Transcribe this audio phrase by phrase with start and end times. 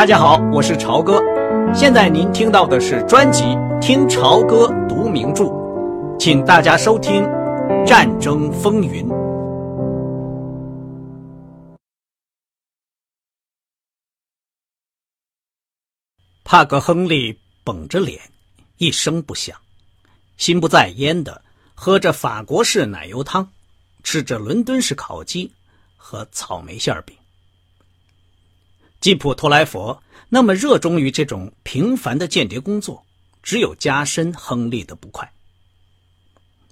[0.00, 1.20] 大家好，我是朝哥。
[1.74, 3.42] 现在您听到的是专辑
[3.80, 5.44] 《听朝歌读名著》，
[6.18, 7.22] 请大家收听
[7.86, 9.06] 《战争风云》。
[16.44, 18.18] 帕格·亨利绷着脸，
[18.78, 19.54] 一声不响，
[20.38, 21.44] 心不在焉的
[21.74, 23.46] 喝着法国式奶油汤，
[24.02, 25.52] 吃着伦敦式烤鸡
[25.98, 27.14] 和草莓馅饼。
[29.00, 33.04] 吉普托莱佛那么热衷于这种平凡的间谍工作，
[33.42, 35.32] 只有加深亨利的不快。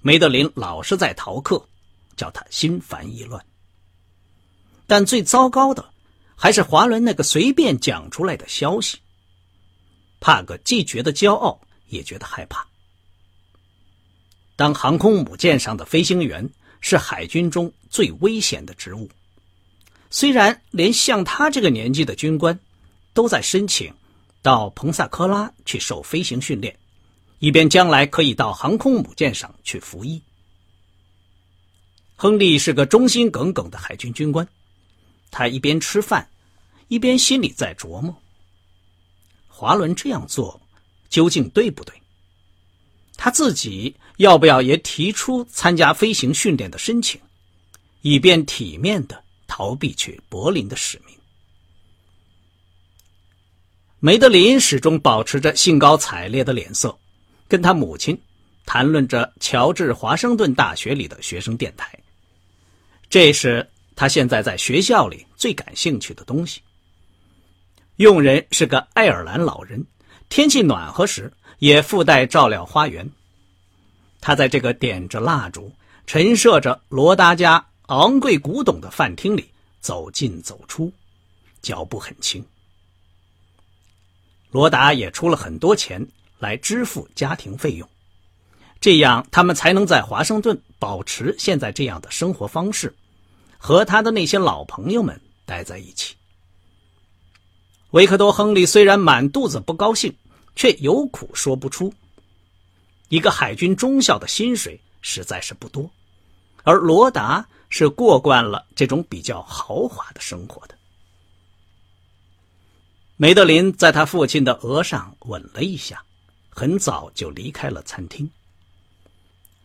[0.01, 1.67] 梅德林老是在逃课，
[2.15, 3.43] 叫他心烦意乱。
[4.85, 5.83] 但最糟糕的，
[6.35, 8.97] 还是华伦那个随便讲出来的消息。
[10.19, 12.65] 帕格既觉得骄傲，也觉得害怕。
[14.55, 16.47] 当航空母舰上的飞行员
[16.79, 19.09] 是海军中最危险的职务。
[20.09, 22.59] 虽然连像他这个年纪的军官，
[23.13, 23.93] 都在申请
[24.41, 26.75] 到彭萨科拉去受飞行训练，
[27.39, 30.21] 以便将来可以到航空母舰上去服役。
[32.15, 34.47] 亨利是个忠心耿耿的海军军官，
[35.31, 36.27] 他一边吃饭，
[36.87, 38.15] 一边心里在琢磨：
[39.47, 40.59] 华伦这样做
[41.09, 41.93] 究竟对不对？
[43.15, 47.21] 他自己要不要也提出参加飞行训练的申请，
[48.01, 49.23] 以便体面的？
[49.59, 51.13] 逃避去柏林的使命。
[53.99, 56.97] 梅德林始终保持着兴高采烈的脸色，
[57.45, 58.17] 跟他母亲
[58.65, 61.91] 谈论着乔治华盛顿大学里的学生电台。
[63.09, 66.61] 这是他现在在学校里最感兴趣的东西。
[67.97, 69.85] 佣人是个爱尔兰老人，
[70.29, 73.05] 天气暖和时也附带照料花园。
[74.21, 75.69] 他在这个点着蜡烛、
[76.07, 77.65] 陈设着罗达家。
[77.89, 80.93] 昂贵古董的饭厅里走进走出，
[81.59, 82.45] 脚步很轻。
[84.51, 87.89] 罗达也出了很多钱来支付家庭费用，
[88.79, 92.95] 这样他们才能在华盛顿保持现在这样的生活方式，
[93.57, 96.15] 和他的那些老朋友们待在一起。
[97.89, 100.15] 维克多·亨利虽然满肚子不高兴，
[100.55, 101.91] 却有苦说不出。
[103.07, 105.89] 一个海军中校的薪水实在是不多，
[106.61, 107.43] 而罗达。
[107.69, 110.75] 是过惯了这种比较豪华的生活的。
[113.15, 116.03] 梅德林在他父亲的额上吻了一下，
[116.49, 118.29] 很早就离开了餐厅。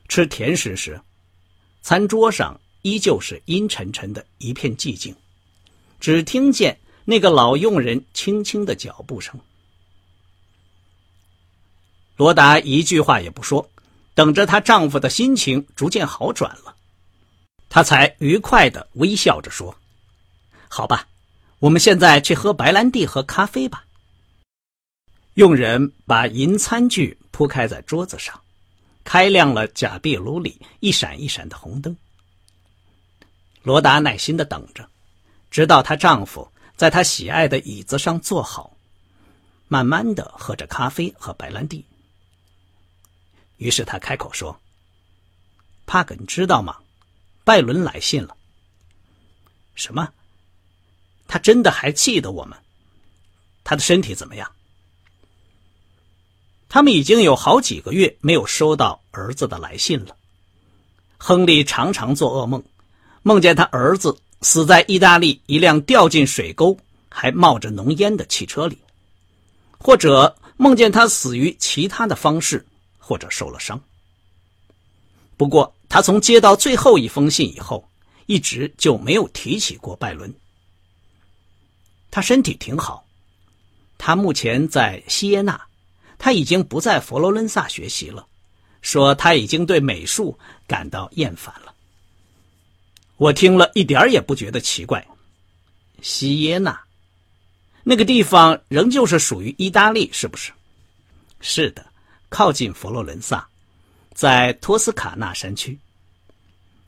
[0.08, 1.00] 吃甜食时，
[1.80, 5.14] 餐桌上依旧是阴沉沉的一片寂静，
[6.00, 9.38] 只听见那个老佣人轻轻的脚步声。
[12.16, 13.70] 罗达一句话也不说，
[14.14, 16.73] 等着她丈夫的心情逐渐好转了。
[17.68, 19.76] 他才愉快的微笑着说
[20.68, 21.08] ：“好吧，
[21.58, 23.84] 我们现在去喝白兰地和咖啡吧。”
[25.34, 28.40] 佣人把银餐具铺开在桌子上，
[29.02, 31.96] 开亮了假壁炉里一闪一闪的红灯。
[33.62, 34.88] 罗达耐心的等着，
[35.50, 38.76] 直到她丈夫在她喜爱的椅子上坐好，
[39.66, 41.84] 慢慢的喝着咖啡和白兰地。
[43.56, 44.60] 于是他开口说
[45.86, 46.76] ：“帕肯，知道吗？”
[47.44, 48.34] 拜伦来信了。
[49.74, 50.08] 什么？
[51.28, 52.58] 他真的还记得我们？
[53.62, 54.50] 他的身体怎么样？
[56.68, 60.16] 他们已经有好几个月没有收到儿子的来信了。
[61.18, 62.62] 亨利常常做噩梦，
[63.22, 66.76] 梦见他儿子死在意大利一辆掉进水沟
[67.08, 68.78] 还冒着浓烟的汽车里，
[69.78, 72.64] 或者梦见他死于其他的方式，
[72.98, 73.78] 或者受了伤。
[75.36, 75.74] 不过。
[75.94, 77.88] 他从接到最后一封信以后，
[78.26, 80.34] 一直就没有提起过拜伦。
[82.10, 83.06] 他身体挺好，
[83.96, 85.68] 他目前在西耶纳，
[86.18, 88.26] 他已经不在佛罗伦萨学习了，
[88.82, 91.72] 说他已经对美术感到厌烦了。
[93.16, 95.06] 我听了一点也不觉得奇怪。
[96.02, 96.76] 西耶纳，
[97.84, 100.50] 那个地方仍旧是属于意大利，是不是？
[101.40, 101.86] 是的，
[102.30, 103.46] 靠近佛罗伦萨。
[104.12, 105.76] 在托斯卡纳山区，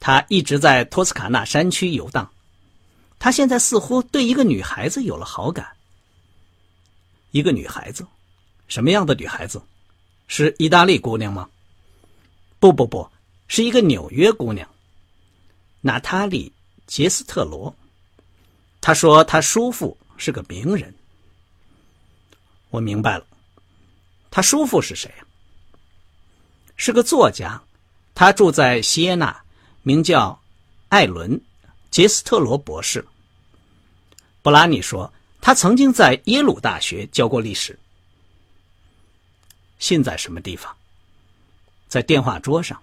[0.01, 2.31] 他一直在托斯卡纳山区游荡。
[3.19, 5.67] 他现在似乎对一个女孩子有了好感。
[7.31, 8.07] 一个女孩子，
[8.69, 9.63] 什么样的女孩子？
[10.29, 11.49] 是意大利姑娘吗？
[12.59, 13.09] 不不不，
[13.49, 14.69] 是一个纽约姑娘，
[15.81, 16.51] 娜塔莉·
[16.87, 17.75] 杰斯特罗。
[18.81, 20.95] 他说他叔父是个名人。
[22.71, 23.27] 我明白了，
[24.31, 25.27] 他叔父是谁呀？
[26.77, 27.63] 是个作家，
[28.15, 29.45] 他住在锡耶纳，
[29.87, 30.37] 名叫
[30.89, 31.31] 艾伦·
[31.93, 33.07] 杰斯特罗博士。
[34.43, 37.79] 布拉尼说，他曾经在耶鲁大学教过历史。
[39.79, 40.77] 信在什么地方？
[41.87, 42.83] 在电话桌上。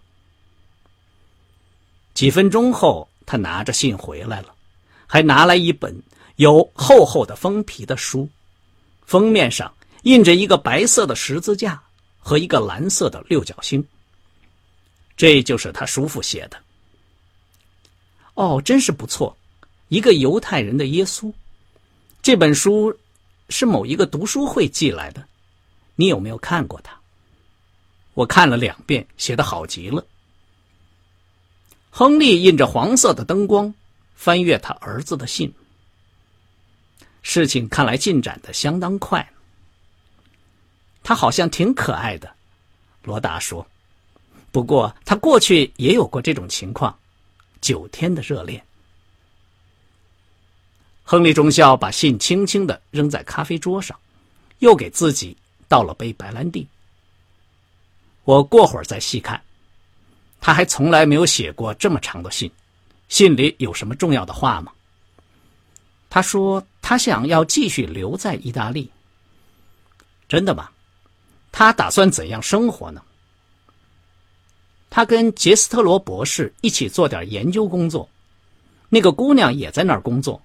[2.14, 4.56] 几分钟后，他拿着信回来了，
[5.06, 6.02] 还拿来一本
[6.38, 8.30] 有厚厚的封皮的书，
[9.06, 9.70] 封面上
[10.04, 11.84] 印着一个白色的十字架
[12.18, 13.86] 和一个蓝色的六角星。
[15.18, 16.63] 这就是他叔父写的。
[18.36, 19.38] 哦，真是不错，
[19.90, 21.32] 一个犹太人的耶稣。
[22.22, 22.98] 这本书
[23.50, 25.28] 是某一个读书会寄来的，
[25.96, 26.94] 你有没有看过它？
[28.14, 30.06] 我看了两遍，写的好极了。
[31.90, 33.74] 亨利印着黄色的灯光，
[34.16, 35.54] 翻阅他儿子的信。
[37.22, 39.28] 事情看来进展的相当快。
[41.04, 42.34] 他好像挺可爱的，
[43.04, 43.66] 罗达说。
[44.52, 46.98] 不过他过去也有过这种情况，
[47.64, 48.62] 九天的热恋。
[51.04, 53.98] 亨利中校把信轻轻的扔在咖啡桌上，
[54.60, 55.36] 又给自己
[55.70, 56.68] 倒了杯白兰地。
[58.26, 59.42] 我过会儿再细看。
[60.42, 62.52] 他还从来没有写过这么长的信，
[63.08, 64.74] 信里有什么重要的话吗？
[66.10, 68.92] 他说他想要继续留在意大利。
[70.28, 70.70] 真的吗？
[71.52, 73.02] 他打算怎样生活呢？
[74.96, 78.08] 他跟杰斯特罗博士一起做点研究工作，
[78.90, 80.40] 那个姑娘也在那儿工作。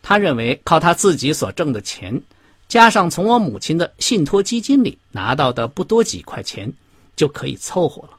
[0.00, 2.22] 他认为靠他自己所挣的钱，
[2.68, 6.72] 加上从我母亲的信托基金里拿到的不多几块钱，
[7.16, 8.10] 就可以凑合了。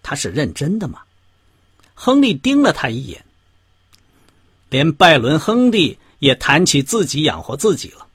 [0.00, 1.00] 他是认真的吗？
[1.94, 3.24] 亨利盯了他一眼。
[4.70, 8.06] 连拜伦·亨利也谈起自己养活自己了，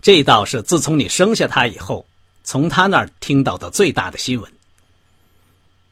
[0.00, 2.06] 这倒是自从你生下他以后，
[2.44, 4.52] 从他那儿听到的最大的新闻。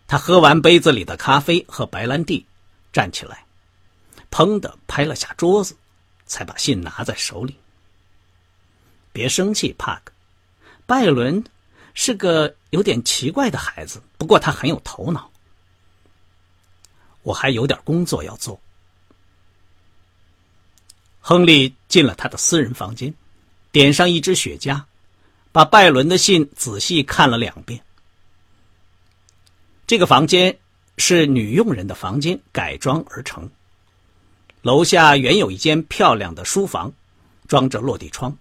[0.07, 2.47] 他喝完杯子里的咖啡和白兰地，
[2.93, 3.45] 站起来，
[4.31, 5.75] 砰的拍了下桌子，
[6.27, 7.57] 才把信拿在手里。
[9.13, 10.13] 别生气，帕克，
[10.87, 11.43] 拜伦。
[11.95, 15.31] 是个有点奇怪的孩子，不过他很有头脑。
[17.21, 18.59] 我还有点工作要做。
[21.21, 23.13] 亨利进了他的私人房间，
[23.71, 24.83] 点上一支雪茄，
[25.53, 27.81] 把拜伦的信仔细看了两遍。
[29.87, 30.59] 这个房间
[30.99, 33.49] 是女佣人的房间改装而成。
[34.63, 36.93] 楼下原有一间漂亮的书房，
[37.47, 38.37] 装着落地窗，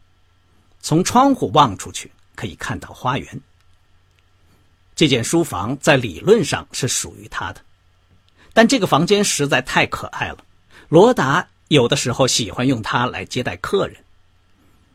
[0.79, 2.11] 从窗户望出去。
[2.33, 3.41] 可以看到花园。
[4.95, 7.61] 这间书房在理论上是属于他的，
[8.51, 10.37] 但这个房间实在太可爱了。
[10.89, 14.03] 罗达有的时候喜欢用它来接待客人。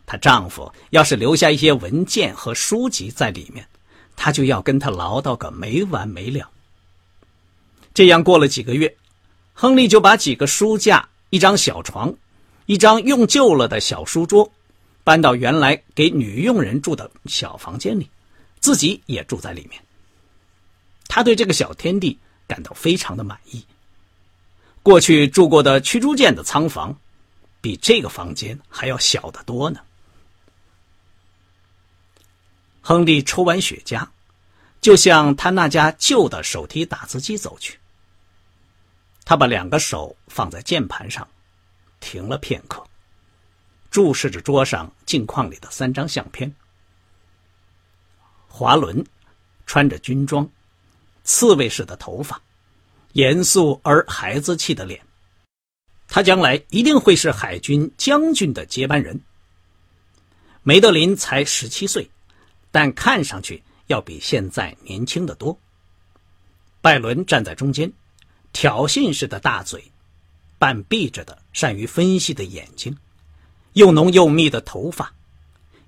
[0.07, 3.69] 她丈夫要是留下一些文件和书籍在里面，
[4.15, 6.49] 她就要跟他唠叨个没完没了。
[7.93, 8.97] 这样过了几个月，
[9.53, 12.15] 亨利就把几个书架、一张小床、
[12.67, 14.51] 一张用旧了的小书桌。
[15.03, 18.11] 搬到原来给女佣人住的小房间里，
[18.59, 19.81] 自己也住在里面。
[21.07, 22.19] 他对这个小天地
[22.49, 23.65] 感到非常的满意。
[24.83, 26.99] 过去住过的驱逐舰的仓房，
[27.61, 29.79] 比这个房间还要小得多呢。
[32.89, 34.07] 亨利抽完雪茄，
[34.81, 37.77] 就向他那家旧的手提打字机走去。
[39.25, 41.27] 他把两个手放在键盘上，
[41.99, 42.87] 停了片刻。
[43.91, 46.55] 注视着桌上镜框里的三张相片。
[48.47, 49.05] 华伦
[49.67, 50.49] 穿着军装，
[51.25, 52.41] 刺猬似的头发，
[53.15, 55.05] 严肃而孩子气的脸。
[56.07, 59.21] 他将来一定会是海军将军的接班人。
[60.63, 62.09] 梅德林才十七岁，
[62.77, 65.59] 但看上去要比现在年轻的多。
[66.83, 67.91] 拜伦站在中间，
[68.53, 69.91] 挑衅似的大嘴，
[70.59, 72.95] 半闭着的善于分析的眼睛。
[73.73, 75.11] 又浓又密的头发，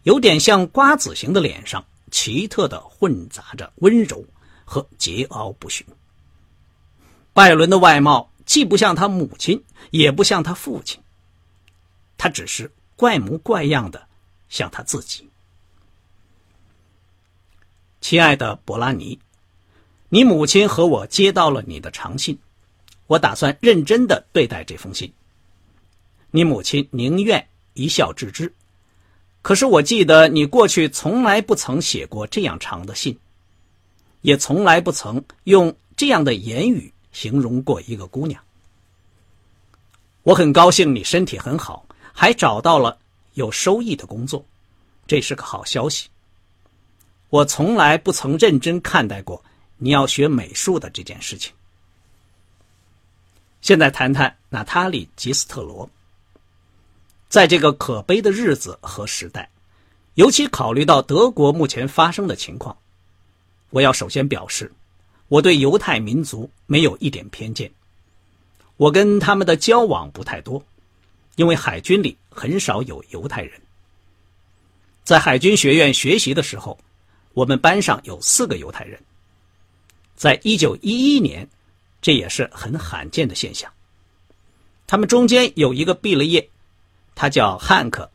[0.05, 4.25] 有点像瓜子型的脸上，奇特的混杂着温柔
[4.65, 5.87] 和桀骜不驯。
[7.35, 10.99] 拜伦的外貌既不像他母亲，也不像他父亲，
[12.17, 14.09] 他只是怪模怪样的，
[14.49, 15.29] 像他自己。
[18.01, 19.19] 亲爱的博拉尼，
[20.09, 22.39] 你母亲和我接到了你的长信，
[23.07, 25.13] 我打算认真的对待这封信。
[26.31, 27.49] 你母亲宁愿。
[27.75, 28.53] 一笑置之。
[29.41, 33.17] 可是我记得你过去从来不曾写过这样长的信，
[34.23, 38.43] 也从来不曾用这样的言语形容过一个姑娘。
[40.25, 42.99] 我很高兴你身体很好，还找到了
[43.35, 44.45] 有收益的工作，
[45.07, 46.09] 这是个好消息。
[47.31, 49.45] 我从来不曾认真看待过
[49.77, 51.53] 你要学美术的这件事情。
[53.61, 55.89] 现在谈谈娜塔莉·吉斯特罗。
[57.29, 59.51] 在这个可悲的日子和时代，
[60.15, 62.75] 尤其考虑到德国目前发生的情况，
[63.69, 64.73] 我要首先表示，
[65.29, 67.71] 我对犹太民族没有一点偏见。
[68.79, 70.65] 我跟他们的交往不太多，
[71.37, 73.61] 因为海军里很少有犹太人。
[75.05, 76.79] 在海军学院学习的时候，
[77.39, 79.01] 我们班上有四个犹太人。
[80.17, 81.49] 在一九一一年，
[82.03, 83.73] 这也是很罕见的现象。
[84.89, 86.51] 他们中间有一个毕了业。
[87.15, 88.03] 他叫汉克·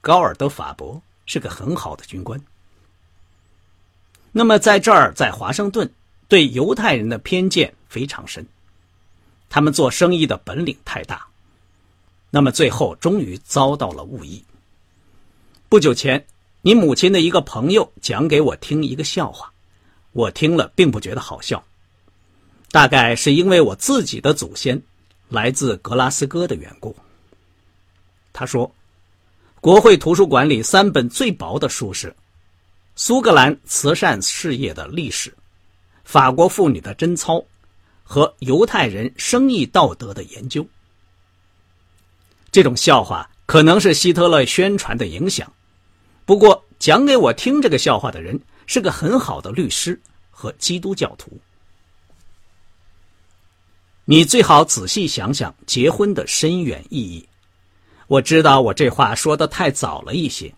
[0.00, 2.40] 高尔德法伯，是个很好的军官。
[4.32, 5.90] 那么，在这儿，在华盛顿，
[6.26, 8.46] 对犹太人的偏见非常深。
[9.50, 11.26] 他们做生意的本领太大，
[12.30, 14.42] 那么最后终于遭到了误意。
[15.68, 16.24] 不久前，
[16.62, 19.50] 你母亲的一个朋友讲给我听一个笑话，
[20.12, 21.62] 我听了并不觉得好笑。
[22.70, 24.80] 大概是因为我自己的祖先
[25.28, 26.94] 来自格拉斯哥的缘故。
[28.32, 28.70] 他说
[29.60, 32.08] ：“国会图书馆里三本最薄的书是
[32.94, 35.30] 《苏格兰慈善事业的历史》
[36.04, 37.38] 《法国妇女的贞操》
[38.04, 40.62] 和《犹太人生意道德的研究》。”
[42.52, 45.52] 这种笑话可能是希特勒宣传的影响，
[46.30, 51.36] 不过讲给我听这个笑话的人是个很好的律师和基督教徒。
[54.04, 57.28] 你最好仔细想想结婚的深远意义。
[58.06, 60.54] 我知道我这话说的太早了一些，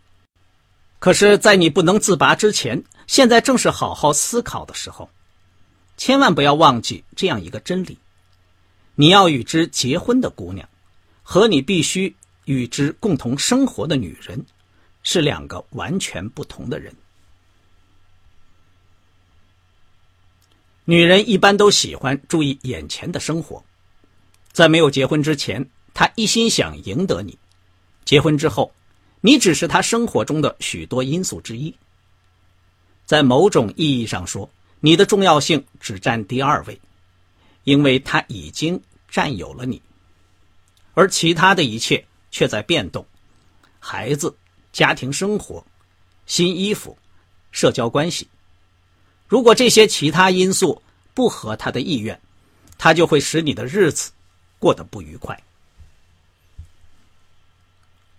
[0.99, 5.09] 可是，在你不能自拔之前，现在正是好好思考的时候。
[5.97, 7.97] 千万不要忘记这样一个真理：
[8.95, 10.69] 你要与之结婚的姑娘，
[11.23, 12.15] 和你必须
[12.45, 14.45] 与之共同生活的女人，
[15.03, 16.95] 是两个完全不同的人。
[20.85, 23.63] 女人一般都喜欢注意眼前的生活，
[24.51, 27.39] 在没有结婚之前，她一心想赢得你。
[28.05, 28.73] 结婚之后，
[29.21, 31.73] 你只是她生活中的许多因素之一。
[33.07, 36.81] 在某种意义上说，你的重要性只占第二位，
[37.63, 39.81] 因为她已经占有了你，
[40.95, 43.07] 而其他的一切却在变动：
[43.79, 44.35] 孩子、
[44.73, 45.65] 家庭生活、
[46.27, 46.97] 新衣服、
[47.51, 48.27] 社交关系。
[49.29, 50.83] 如果这些其他因素
[51.15, 52.21] 不合他的意愿，
[52.79, 54.11] 他就会使你的日子
[54.59, 55.43] 过得不愉快。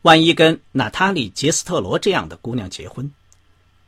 [0.03, 3.10] 万一跟娜塔莉·杰斯特罗这样的姑娘结婚，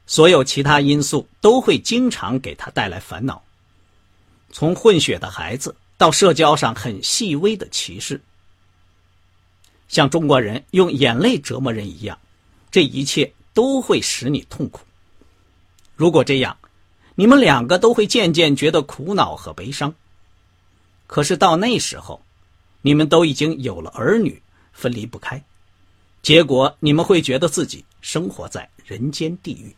[0.08, 3.44] 所有其他因素都会经常给他带来烦恼，
[4.52, 8.22] 从混血的孩子到社交上很细微的歧视，
[9.90, 12.18] 像中国人用眼泪折磨人一样，
[12.76, 14.82] 这一切都会使你痛苦。
[15.96, 16.58] 如果这样，
[17.16, 19.96] 你们两个都会渐渐觉得苦恼和悲伤。
[21.08, 22.22] 可是到那时候，
[22.82, 24.42] 你们都已经有了儿女，
[24.74, 25.42] 分离不开。
[26.22, 29.74] 结果你们会觉得自己生活在人间地狱。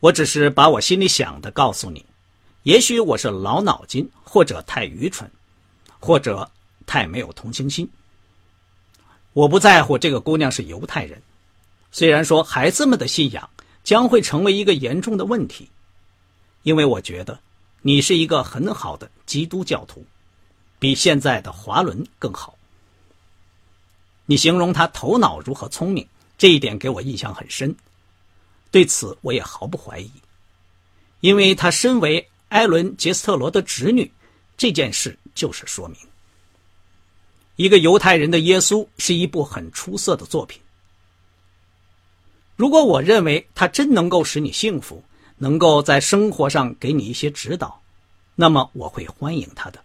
[0.00, 2.04] 我只是把我心里想的告诉你，
[2.64, 5.30] 也许我是老脑筋，或者太愚蠢，
[5.98, 6.50] 或者
[6.84, 7.88] 太没有同情心。
[9.32, 11.22] 我不在乎这个姑娘是犹太人，
[11.92, 13.48] 虽然说孩子们的信仰
[13.84, 15.68] 将会成为一个严重的问题，
[16.62, 17.38] 因为我觉得
[17.82, 20.04] 你是一个很好的基督教徒，
[20.78, 22.56] 比现在的华伦更好。
[24.26, 26.06] 你形容他头脑如何聪明，
[26.36, 27.74] 这一点给我印象很深，
[28.70, 30.10] 对此我也毫不怀疑，
[31.20, 34.10] 因为他身为艾伦·杰斯特罗的侄女，
[34.56, 35.96] 这件事就是说明，
[37.60, 40.58] 一个犹太人的耶稣是一部很出色的作品。
[42.56, 45.04] 如果我认为他真能够使你幸福，
[45.36, 47.82] 能够在生活上给你一些指导，
[48.34, 49.78] 那么我会欢迎他的。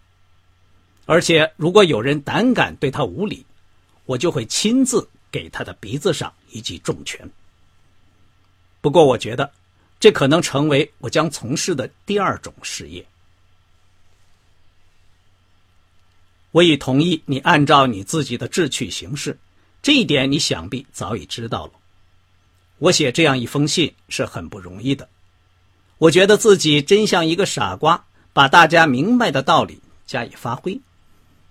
[1.04, 3.44] 而且，如果有人胆敢对他无礼，
[4.06, 7.30] 我就会亲自给他的鼻子上一记重拳。
[8.80, 9.52] 不过，我觉得
[10.00, 13.04] 这可能成为我将从事的第二种事业。
[16.56, 19.38] 我已同意你按照你自己的志趣行事，
[19.82, 21.72] 这一点你想必早已知道了。
[22.78, 25.06] 我写这样一封信是很不容易的，
[25.98, 30.80] 我觉得自己真像一个傻瓜，把大家明白的道理加以发挥，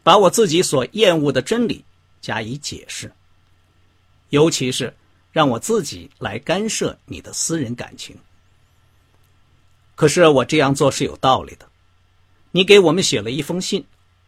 [0.01, 1.85] 把我自己所厌恶的真理。
[2.19, 3.13] 加以解释，
[4.29, 4.91] 尤其是
[5.31, 8.17] 让我自己来干涉你的私人感情。
[9.93, 11.67] 可是我这样做是有道理的。
[12.49, 13.85] 你给我们写了一封信，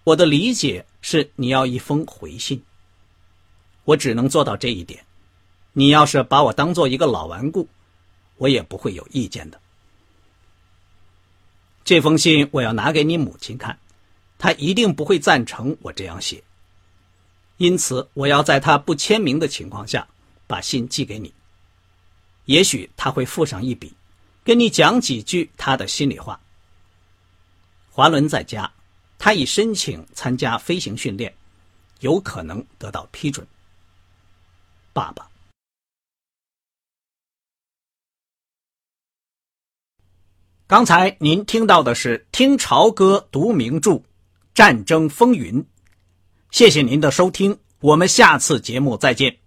[0.08, 2.64] 我的理解是你要一封回信。
[3.84, 5.04] 我只能做到这一点。
[5.74, 7.68] 你要是把我当做一个老顽固，
[8.38, 9.60] 我也不会有意见的。
[11.84, 13.78] 这封信我要拿给你母亲看，
[14.38, 16.42] 他一定不会赞成我这样写。
[17.58, 20.08] 因此，我要在他不签名的情况下
[20.48, 21.34] 把信寄给你。
[22.46, 23.94] 也许他会附上一笔，
[24.46, 26.40] 跟你讲几句他的心里话。
[27.92, 28.72] 华伦在家，
[29.18, 31.34] 他已申请参加飞行训练，
[32.00, 33.46] 有可能得到批准。
[34.94, 35.30] 爸爸。
[40.68, 44.02] 刚才您听到的是《听潮歌读名著：
[44.54, 45.64] 战争风云》，
[46.52, 49.38] 谢谢您的收听，我们下次节目再见。